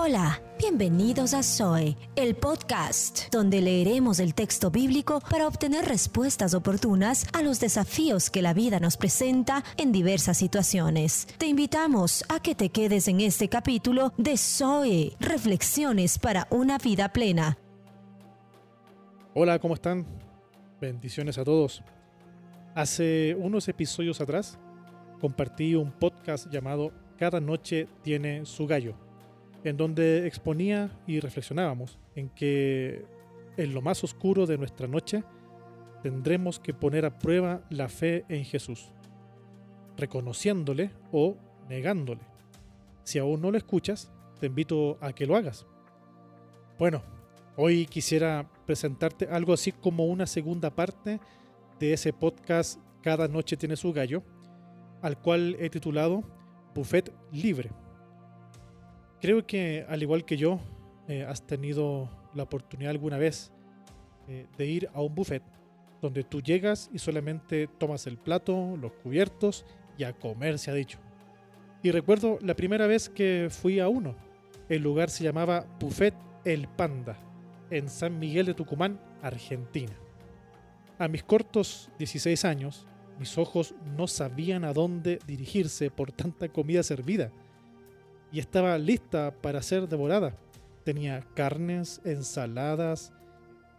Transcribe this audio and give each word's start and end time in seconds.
Hola, 0.00 0.40
bienvenidos 0.60 1.34
a 1.34 1.42
Zoe, 1.42 1.96
el 2.14 2.36
podcast, 2.36 3.32
donde 3.32 3.60
leeremos 3.60 4.20
el 4.20 4.32
texto 4.32 4.70
bíblico 4.70 5.20
para 5.28 5.48
obtener 5.48 5.86
respuestas 5.86 6.54
oportunas 6.54 7.26
a 7.32 7.42
los 7.42 7.58
desafíos 7.58 8.30
que 8.30 8.40
la 8.40 8.54
vida 8.54 8.78
nos 8.78 8.96
presenta 8.96 9.64
en 9.76 9.90
diversas 9.90 10.36
situaciones. 10.36 11.26
Te 11.36 11.46
invitamos 11.46 12.24
a 12.28 12.40
que 12.40 12.54
te 12.54 12.68
quedes 12.68 13.08
en 13.08 13.20
este 13.20 13.48
capítulo 13.48 14.12
de 14.16 14.36
Zoe, 14.36 15.16
Reflexiones 15.18 16.20
para 16.20 16.46
una 16.50 16.78
vida 16.78 17.08
plena. 17.12 17.58
Hola, 19.34 19.58
¿cómo 19.58 19.74
están? 19.74 20.06
Bendiciones 20.80 21.38
a 21.38 21.44
todos. 21.44 21.82
Hace 22.76 23.36
unos 23.36 23.66
episodios 23.66 24.20
atrás 24.20 24.60
compartí 25.20 25.74
un 25.74 25.90
podcast 25.90 26.48
llamado 26.52 26.92
Cada 27.18 27.40
noche 27.40 27.88
tiene 28.04 28.46
su 28.46 28.64
gallo 28.68 29.07
en 29.68 29.76
donde 29.76 30.26
exponía 30.26 30.90
y 31.06 31.20
reflexionábamos 31.20 31.98
en 32.14 32.30
que 32.30 33.04
en 33.56 33.74
lo 33.74 33.82
más 33.82 34.02
oscuro 34.02 34.46
de 34.46 34.56
nuestra 34.56 34.86
noche 34.86 35.24
tendremos 36.02 36.58
que 36.58 36.72
poner 36.72 37.04
a 37.04 37.18
prueba 37.18 37.62
la 37.70 37.88
fe 37.88 38.24
en 38.28 38.44
Jesús, 38.44 38.92
reconociéndole 39.96 40.90
o 41.12 41.36
negándole. 41.68 42.22
Si 43.02 43.18
aún 43.18 43.42
no 43.42 43.50
lo 43.50 43.58
escuchas, 43.58 44.10
te 44.40 44.46
invito 44.46 44.96
a 45.00 45.12
que 45.12 45.26
lo 45.26 45.36
hagas. 45.36 45.66
Bueno, 46.78 47.02
hoy 47.56 47.86
quisiera 47.86 48.48
presentarte 48.64 49.26
algo 49.26 49.52
así 49.52 49.72
como 49.72 50.06
una 50.06 50.26
segunda 50.26 50.70
parte 50.70 51.20
de 51.78 51.92
ese 51.92 52.12
podcast 52.12 52.80
Cada 53.02 53.28
noche 53.28 53.56
tiene 53.56 53.76
su 53.76 53.92
gallo, 53.92 54.22
al 55.02 55.18
cual 55.20 55.56
he 55.60 55.70
titulado 55.70 56.24
Buffet 56.74 57.12
Libre. 57.32 57.70
Creo 59.20 59.46
que 59.46 59.84
al 59.88 60.02
igual 60.02 60.24
que 60.24 60.36
yo, 60.36 60.60
eh, 61.08 61.24
has 61.24 61.44
tenido 61.46 62.08
la 62.34 62.44
oportunidad 62.44 62.90
alguna 62.90 63.18
vez 63.18 63.50
eh, 64.28 64.46
de 64.56 64.66
ir 64.66 64.90
a 64.94 65.00
un 65.00 65.14
buffet 65.14 65.42
donde 66.00 66.22
tú 66.22 66.40
llegas 66.40 66.88
y 66.92 66.98
solamente 66.98 67.66
tomas 67.66 68.06
el 68.06 68.16
plato, 68.16 68.76
los 68.80 68.92
cubiertos 68.92 69.64
y 69.96 70.04
a 70.04 70.12
comer 70.12 70.58
se 70.58 70.70
ha 70.70 70.74
dicho. 70.74 70.98
Y 71.82 71.90
recuerdo 71.90 72.38
la 72.42 72.54
primera 72.54 72.86
vez 72.86 73.08
que 73.08 73.48
fui 73.50 73.80
a 73.80 73.88
uno. 73.88 74.14
El 74.68 74.82
lugar 74.82 75.10
se 75.10 75.24
llamaba 75.24 75.66
Buffet 75.80 76.14
El 76.44 76.68
Panda, 76.68 77.18
en 77.70 77.88
San 77.88 78.18
Miguel 78.18 78.46
de 78.46 78.54
Tucumán, 78.54 79.00
Argentina. 79.22 79.96
A 80.98 81.08
mis 81.08 81.24
cortos 81.24 81.90
16 81.98 82.44
años, 82.44 82.86
mis 83.18 83.36
ojos 83.38 83.74
no 83.96 84.06
sabían 84.06 84.64
a 84.64 84.72
dónde 84.72 85.18
dirigirse 85.26 85.90
por 85.90 86.12
tanta 86.12 86.48
comida 86.48 86.82
servida 86.82 87.32
y 88.32 88.38
estaba 88.38 88.76
lista 88.78 89.32
para 89.40 89.62
ser 89.62 89.88
devorada. 89.88 90.34
Tenía 90.84 91.20
carnes, 91.34 92.00
ensaladas, 92.04 93.12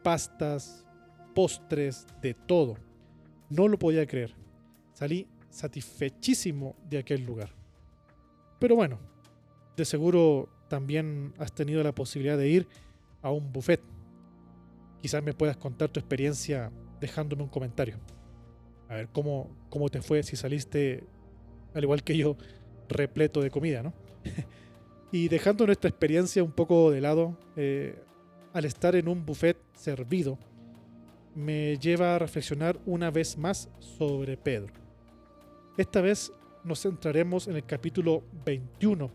pastas, 0.04 0.86
postres, 1.34 2.06
de 2.22 2.34
todo. 2.34 2.78
No 3.50 3.68
lo 3.68 3.78
podía 3.78 4.06
creer. 4.06 4.34
Salí 4.94 5.28
satisfechísimo 5.50 6.76
de 6.90 7.00
aquel 7.00 7.26
lugar. 7.26 7.50
Pero 8.60 8.76
bueno, 8.76 9.00
de 9.76 9.86
seguro 9.86 10.50
también 10.68 11.34
has 11.38 11.54
tenido 11.54 11.84
la 11.84 11.96
posibilidad 11.96 12.38
de 12.38 12.50
ir 12.50 12.68
a 13.22 13.32
un 13.32 13.52
buffet. 13.52 13.82
Quizás 15.02 15.24
me 15.24 15.34
puedas 15.34 15.58
contar 15.58 15.90
tu 15.90 16.00
experiencia 16.00 16.72
dejándome 17.00 17.44
un 17.44 17.50
comentario. 17.50 17.98
A 18.90 18.96
ver 18.96 19.08
cómo, 19.10 19.50
cómo 19.70 19.90
te 19.90 20.02
fue 20.02 20.24
si 20.24 20.36
saliste, 20.36 21.04
al 21.74 21.84
igual 21.84 22.04
que 22.04 22.18
yo, 22.18 22.36
repleto 22.90 23.42
de 23.42 23.50
comida, 23.50 23.82
¿no? 23.84 23.94
y 25.12 25.28
dejando 25.28 25.66
nuestra 25.66 25.90
experiencia 25.90 26.44
un 26.44 26.52
poco 26.52 26.92
de 26.92 27.02
lado, 27.02 27.38
eh, 27.56 28.02
al 28.54 28.66
estar 28.66 28.96
en 28.96 29.08
un 29.08 29.26
buffet 29.26 29.58
servido, 29.74 30.38
me 31.36 31.78
lleva 31.78 32.16
a 32.16 32.20
reflexionar 32.20 32.80
una 32.86 33.12
vez 33.12 33.38
más 33.38 33.70
sobre 33.80 34.38
Pedro. 34.38 34.74
Esta 35.78 36.02
vez 36.02 36.34
nos 36.64 36.82
centraremos 36.82 37.48
en 37.48 37.56
el 37.56 37.66
capítulo 37.66 38.24
21 38.46 39.10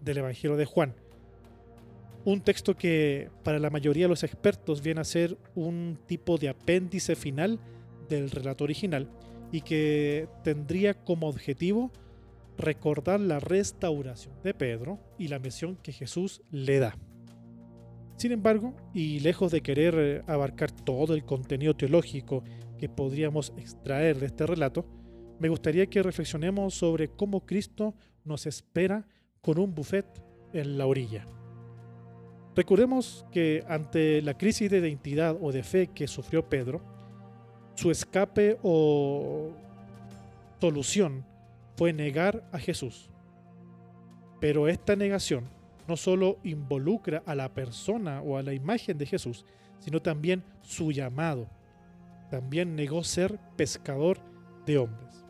del 0.00 0.18
Evangelio 0.18 0.56
de 0.56 0.64
Juan. 0.64 0.94
Un 2.24 2.40
texto 2.40 2.76
que 2.76 3.30
para 3.42 3.58
la 3.58 3.70
mayoría 3.70 4.04
de 4.04 4.10
los 4.10 4.22
expertos 4.22 4.82
viene 4.82 5.00
a 5.00 5.04
ser 5.04 5.36
un 5.56 5.98
tipo 6.06 6.38
de 6.38 6.50
apéndice 6.50 7.16
final 7.16 7.58
del 8.08 8.30
relato 8.30 8.62
original 8.62 9.08
y 9.50 9.62
que 9.62 10.28
tendría 10.44 10.94
como 10.94 11.28
objetivo 11.28 11.90
recordar 12.58 13.20
la 13.20 13.40
restauración 13.40 14.34
de 14.42 14.54
Pedro 14.54 14.98
y 15.18 15.28
la 15.28 15.38
misión 15.38 15.76
que 15.76 15.92
Jesús 15.92 16.42
le 16.50 16.78
da. 16.78 16.96
Sin 18.16 18.32
embargo, 18.32 18.74
y 18.94 19.20
lejos 19.20 19.50
de 19.50 19.62
querer 19.62 19.94
eh, 19.98 20.22
abarcar 20.26 20.70
todo 20.70 21.14
el 21.14 21.24
contenido 21.24 21.74
teológico 21.74 22.44
que 22.78 22.88
podríamos 22.88 23.52
extraer 23.56 24.18
de 24.18 24.26
este 24.26 24.46
relato, 24.46 24.86
me 25.40 25.48
gustaría 25.48 25.86
que 25.86 26.02
reflexionemos 26.02 26.74
sobre 26.74 27.08
cómo 27.08 27.44
Cristo 27.44 27.94
nos 28.24 28.46
espera 28.46 29.06
con 29.40 29.58
un 29.58 29.74
buffet 29.74 30.06
en 30.52 30.78
la 30.78 30.86
orilla. 30.86 31.26
Recordemos 32.54 33.26
que 33.32 33.64
ante 33.66 34.20
la 34.22 34.36
crisis 34.36 34.70
de 34.70 34.78
identidad 34.78 35.36
o 35.40 35.50
de 35.50 35.62
fe 35.62 35.88
que 35.88 36.06
sufrió 36.06 36.48
Pedro, 36.48 36.82
su 37.74 37.90
escape 37.90 38.58
o 38.62 39.50
solución 40.60 41.24
fue 41.76 41.92
negar 41.92 42.48
a 42.52 42.58
Jesús. 42.58 43.10
Pero 44.40 44.68
esta 44.68 44.96
negación 44.96 45.48
no 45.88 45.96
solo 45.96 46.38
involucra 46.42 47.22
a 47.26 47.34
la 47.34 47.52
persona 47.52 48.22
o 48.22 48.36
a 48.36 48.42
la 48.42 48.54
imagen 48.54 48.98
de 48.98 49.06
Jesús, 49.06 49.44
sino 49.78 50.00
también 50.00 50.44
su 50.62 50.92
llamado. 50.92 51.48
También 52.30 52.74
negó 52.74 53.04
ser 53.04 53.38
pescador 53.56 54.18
de 54.66 54.78
hombres. 54.78 55.24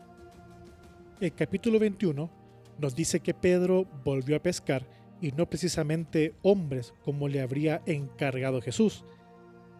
El 1.19 1.33
capítulo 1.33 1.79
21 1.79 2.29
nos 2.79 2.95
dice 2.95 3.19
que 3.19 3.33
Pedro 3.33 3.85
volvió 4.03 4.35
a 4.35 4.41
pescar 4.41 4.85
y 5.21 5.31
no 5.31 5.49
precisamente 5.49 6.35
hombres 6.41 6.93
como 7.03 7.27
le 7.27 7.41
habría 7.41 7.81
encargado 7.85 8.61
Jesús. 8.61 9.05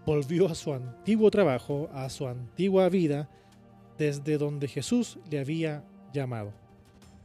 Volvió 0.05 0.47
a 0.47 0.55
su 0.55 0.73
antiguo 0.73 1.29
trabajo, 1.31 1.89
a 1.93 2.09
su 2.09 2.27
antigua 2.27 2.89
vida, 2.89 3.29
desde 3.97 4.37
donde 4.37 4.67
Jesús 4.67 5.19
le 5.29 5.39
había 5.39 5.83
llamado. 6.13 6.53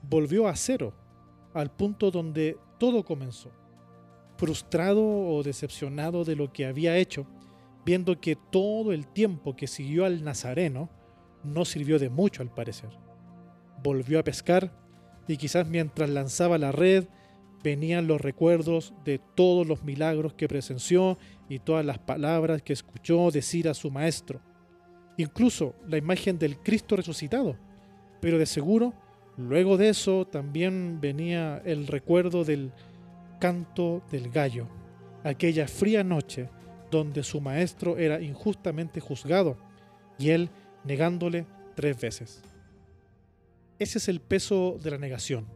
Volvió 0.08 0.48
a 0.48 0.56
cero, 0.56 0.92
al 1.54 1.70
punto 1.70 2.10
donde 2.10 2.56
todo 2.78 3.04
comenzó. 3.04 3.50
Frustrado 4.36 5.04
o 5.04 5.42
decepcionado 5.42 6.24
de 6.24 6.36
lo 6.36 6.52
que 6.52 6.66
había 6.66 6.96
hecho, 6.96 7.26
viendo 7.84 8.20
que 8.20 8.36
todo 8.36 8.92
el 8.92 9.06
tiempo 9.06 9.56
que 9.56 9.66
siguió 9.66 10.04
al 10.04 10.24
Nazareno 10.24 10.88
no 11.44 11.64
sirvió 11.64 11.98
de 11.98 12.08
mucho 12.08 12.42
al 12.42 12.52
parecer. 12.52 12.90
Volvió 13.82 14.18
a 14.18 14.24
pescar 14.24 14.72
y 15.26 15.36
quizás 15.36 15.66
mientras 15.66 16.08
lanzaba 16.10 16.58
la 16.58 16.72
red 16.72 17.06
venían 17.62 18.06
los 18.06 18.20
recuerdos 18.20 18.94
de 19.04 19.18
todos 19.34 19.66
los 19.66 19.82
milagros 19.82 20.34
que 20.34 20.48
presenció 20.48 21.18
y 21.48 21.58
todas 21.58 21.84
las 21.84 21.98
palabras 21.98 22.62
que 22.62 22.72
escuchó 22.72 23.30
decir 23.30 23.68
a 23.68 23.74
su 23.74 23.90
maestro. 23.90 24.40
Incluso 25.16 25.74
la 25.86 25.96
imagen 25.96 26.38
del 26.38 26.58
Cristo 26.58 26.96
resucitado. 26.96 27.56
Pero 28.20 28.38
de 28.38 28.46
seguro 28.46 28.94
Luego 29.38 29.76
de 29.76 29.88
eso 29.88 30.26
también 30.26 31.00
venía 31.00 31.62
el 31.64 31.86
recuerdo 31.86 32.42
del 32.42 32.72
canto 33.38 34.02
del 34.10 34.30
gallo, 34.30 34.66
aquella 35.22 35.68
fría 35.68 36.02
noche 36.02 36.50
donde 36.90 37.22
su 37.22 37.40
maestro 37.40 37.98
era 37.98 38.20
injustamente 38.20 38.98
juzgado 38.98 39.56
y 40.18 40.30
él 40.30 40.50
negándole 40.82 41.46
tres 41.76 42.00
veces. 42.00 42.42
Ese 43.78 43.98
es 43.98 44.08
el 44.08 44.20
peso 44.20 44.76
de 44.82 44.90
la 44.90 44.98
negación, 44.98 45.46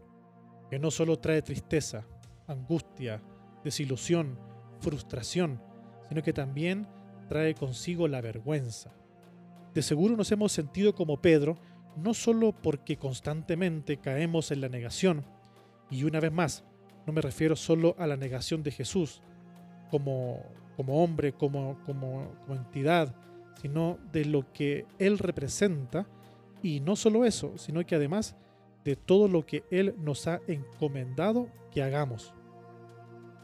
que 0.70 0.78
no 0.78 0.92
solo 0.92 1.18
trae 1.18 1.42
tristeza, 1.42 2.06
angustia, 2.46 3.20
desilusión, 3.64 4.38
frustración, 4.78 5.60
sino 6.08 6.22
que 6.22 6.32
también 6.32 6.86
trae 7.28 7.56
consigo 7.56 8.06
la 8.06 8.20
vergüenza. 8.20 8.92
De 9.74 9.82
seguro 9.82 10.16
nos 10.16 10.30
hemos 10.30 10.52
sentido 10.52 10.94
como 10.94 11.20
Pedro 11.20 11.56
no 11.96 12.14
solo 12.14 12.52
porque 12.52 12.96
constantemente 12.96 13.98
caemos 13.98 14.50
en 14.50 14.60
la 14.60 14.68
negación, 14.68 15.24
y 15.90 16.04
una 16.04 16.20
vez 16.20 16.32
más, 16.32 16.64
no 17.06 17.12
me 17.12 17.20
refiero 17.20 17.56
solo 17.56 17.94
a 17.98 18.06
la 18.06 18.16
negación 18.16 18.62
de 18.62 18.70
Jesús 18.70 19.22
como, 19.90 20.42
como 20.76 21.02
hombre, 21.02 21.32
como, 21.32 21.78
como, 21.84 22.32
como 22.46 22.54
entidad, 22.54 23.14
sino 23.60 23.98
de 24.12 24.24
lo 24.24 24.52
que 24.52 24.86
Él 24.98 25.18
representa, 25.18 26.06
y 26.62 26.80
no 26.80 26.96
solo 26.96 27.24
eso, 27.24 27.58
sino 27.58 27.84
que 27.84 27.96
además 27.96 28.36
de 28.84 28.96
todo 28.96 29.28
lo 29.28 29.44
que 29.44 29.64
Él 29.70 29.94
nos 29.98 30.26
ha 30.26 30.40
encomendado 30.46 31.48
que 31.70 31.82
hagamos. 31.82 32.34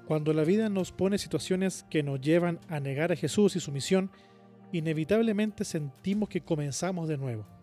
Cuando 0.07 0.33
la 0.33 0.45
vida 0.45 0.71
nos 0.71 0.91
pone 0.91 1.19
situaciones 1.19 1.85
que 1.91 2.03
nos 2.03 2.21
llevan 2.21 2.61
a 2.69 2.81
negar 2.81 3.13
a 3.13 3.17
Jesús 3.17 3.57
y 3.57 3.61
su 3.61 3.73
misión, 3.73 4.11
inevitablemente 4.73 5.65
sentimos 5.65 6.31
que 6.31 6.41
comenzamos 6.41 7.09
de 7.09 7.19
nuevo 7.19 7.58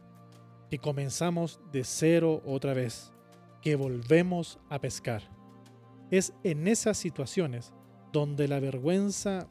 que 0.69 0.79
comenzamos 0.79 1.59
de 1.71 1.83
cero 1.83 2.41
otra 2.45 2.73
vez, 2.73 3.13
que 3.62 3.75
volvemos 3.75 4.59
a 4.69 4.79
pescar. 4.79 5.23
Es 6.12 6.33
en 6.44 6.67
esas 6.67 6.97
situaciones 6.97 7.73
donde 8.12 8.47
la 8.47 8.59
vergüenza 8.59 9.47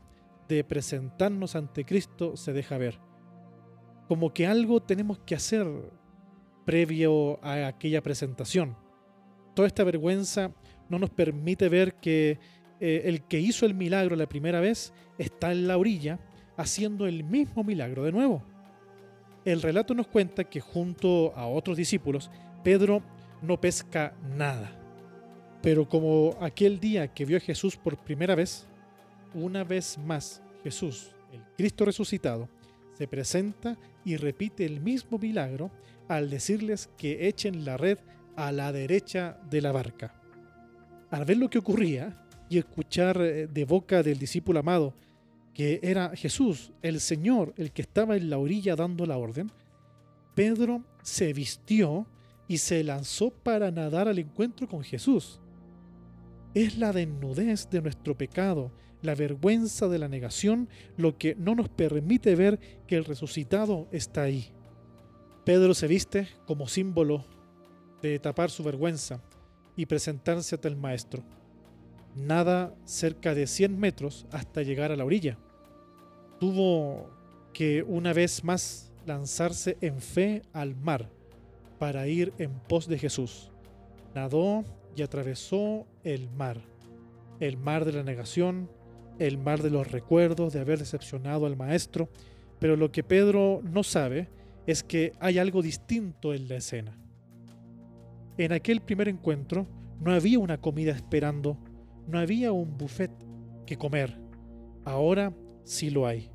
de 0.49 0.65
presentarnos 0.65 1.57
ante 1.57 1.85
Cristo 1.85 2.37
se 2.37 2.53
deja 2.53 2.79
ver. 2.79 3.01
Como 4.09 4.33
que 4.33 4.47
algo 4.47 4.81
tenemos 4.81 5.19
que 5.19 5.35
hacer 5.35 5.67
previo 6.65 7.43
a 7.45 7.67
aquella 7.67 8.03
presentación. 8.03 8.77
Toda 9.55 9.69
esta 9.69 9.85
vergüenza 9.85 10.53
no 10.89 10.99
nos 10.99 11.11
permite 11.11 11.69
ver 11.69 11.95
que 11.95 12.39
eh, 12.81 13.03
el 13.05 13.23
que 13.23 13.41
hizo 13.41 13.67
el 13.67 13.75
milagro 13.75 14.17
la 14.17 14.29
primera 14.29 14.61
vez 14.61 14.93
está 15.19 15.53
en 15.53 15.69
la 15.69 15.79
orilla 15.79 16.19
haciendo 16.57 17.07
el 17.07 17.25
mismo 17.25 17.65
milagro 17.65 18.05
de 18.05 18.13
nuevo. 18.13 18.43
El 19.45 19.61
relato 19.61 19.95
nos 19.95 20.07
cuenta 20.07 20.45
que 20.45 20.61
junto 20.61 21.35
a 21.37 21.47
otros 21.47 21.77
discípulos, 21.77 22.31
Pedro 22.63 23.03
no 23.43 23.61
pesca 23.61 24.15
nada. 24.37 24.73
Pero 25.63 25.89
como 25.89 26.37
aquel 26.41 26.81
día 26.81 27.09
que 27.09 27.25
vio 27.25 27.37
a 27.37 27.41
Jesús 27.41 27.77
por 27.77 27.99
primera 27.99 28.35
vez, 28.35 28.67
una 29.35 29.65
vez 29.65 29.99
más 29.99 30.43
Jesús, 30.63 31.15
el 31.33 31.43
Cristo 31.57 31.85
resucitado, 31.85 32.49
se 32.97 33.07
presenta 33.07 33.77
y 34.05 34.17
repite 34.17 34.65
el 34.65 34.81
mismo 34.81 35.19
milagro 35.19 35.71
al 36.09 36.31
decirles 36.31 36.89
que 36.97 37.29
echen 37.29 37.65
la 37.65 37.77
red 37.77 37.99
a 38.37 38.53
la 38.53 38.73
derecha 38.73 39.39
de 39.51 39.61
la 39.61 39.73
barca. 39.73 40.15
Al 41.11 41.25
ver 41.25 41.37
lo 41.37 41.51
que 41.51 41.59
ocurría 41.59 42.25
y 42.49 42.59
escuchar 42.59 43.21
eh, 43.21 43.47
de 43.47 43.65
boca 43.65 44.03
del 44.03 44.19
discípulo 44.19 44.61
amado 44.61 44.95
que 45.55 45.81
era 45.83 46.15
Jesús, 46.17 46.73
el 46.83 47.01
Señor, 47.01 47.55
el 47.57 47.71
que 47.71 47.83
estaba 47.83 48.17
en 48.17 48.29
la 48.29 48.39
orilla 48.39 48.75
dando 48.75 49.07
la 49.07 49.17
orden, 49.17 49.51
Pedro 50.35 50.83
se 51.03 51.33
vistió 51.33 52.07
y 52.49 52.59
se 52.59 52.83
lanzó 52.83 53.31
para 53.31 53.71
nadar 53.71 54.09
al 54.09 54.19
encuentro 54.19 54.69
con 54.69 54.83
Jesús. 54.83 55.41
Es 56.55 56.77
la 56.77 56.93
desnudez 56.93 57.71
de 57.71 57.83
nuestro 57.83 58.19
pecado, 58.19 58.73
la 59.03 59.15
vergüenza 59.15 59.89
de 59.89 59.99
la 59.99 60.09
negación, 60.09 60.69
lo 60.97 61.17
que 61.17 61.37
no 61.37 61.55
nos 61.55 61.69
permite 61.69 62.35
ver 62.35 62.59
que 62.87 62.97
el 62.97 63.05
resucitado 63.05 63.89
está 63.93 64.23
ahí. 64.23 64.51
Pedro 65.45 65.75
se 65.75 65.87
viste 65.87 66.29
como 66.47 66.69
símbolo 66.69 67.25
de 68.03 68.19
tapar 68.19 68.51
su 68.51 68.65
vergüenza 68.65 69.23
y 69.77 69.87
presentarse 69.87 70.55
ante 70.55 70.69
el 70.69 70.77
Maestro. 70.77 71.23
Nada 72.17 72.75
cerca 72.85 73.35
de 73.35 73.47
100 73.47 73.79
metros 73.79 74.27
hasta 74.31 74.63
llegar 74.63 74.93
a 74.93 74.97
la 74.97 75.05
orilla. 75.05 75.39
Tuvo 76.39 77.11
que 77.53 77.83
una 77.83 78.13
vez 78.13 78.45
más 78.45 78.93
lanzarse 79.07 79.77
en 79.81 80.01
fe 80.01 80.43
al 80.53 80.75
mar 80.75 81.11
para 81.79 82.07
ir 82.07 82.33
en 82.39 82.53
pos 82.69 82.89
de 82.89 82.99
Jesús. 82.99 83.51
Nadó 84.15 84.65
y 84.97 85.03
atravesó 85.03 85.87
el 86.03 86.31
mar, 86.31 86.61
el 87.41 87.57
mar 87.57 87.85
de 87.85 87.93
la 87.93 88.03
negación, 88.03 88.71
el 89.19 89.39
mar 89.39 89.63
de 89.63 89.71
los 89.71 89.91
recuerdos 89.91 90.53
de 90.53 90.61
haber 90.61 90.79
decepcionado 90.79 91.47
al 91.47 91.57
Maestro, 91.57 92.09
pero 92.59 92.77
lo 92.77 92.91
que 92.91 93.03
Pedro 93.03 93.61
no 93.63 93.83
sabe 93.83 94.29
es 94.67 94.83
que 94.83 95.13
hay 95.21 95.39
algo 95.39 95.63
distinto 95.63 96.33
en 96.33 96.49
la 96.49 96.57
escena. 96.57 96.99
En 98.39 98.53
aquel 98.53 98.81
primer 98.81 99.09
encuentro 99.09 99.67
no 100.01 100.13
había 100.13 100.39
una 100.39 100.61
comida 100.61 100.93
esperando, 100.93 101.59
no 102.09 102.19
había 102.19 102.53
un 102.53 102.77
buffet 102.77 103.11
que 103.67 103.77
comer. 103.77 104.19
Ahora 104.85 105.33
sí 105.65 105.91
lo 105.91 106.07
hay. 106.07 106.31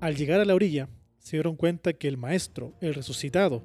Al 0.00 0.16
llegar 0.16 0.40
a 0.40 0.44
la 0.44 0.54
orilla, 0.54 0.88
se 1.18 1.36
dieron 1.36 1.56
cuenta 1.56 1.92
que 1.92 2.08
el 2.08 2.16
Maestro, 2.16 2.74
el 2.80 2.94
resucitado, 2.94 3.62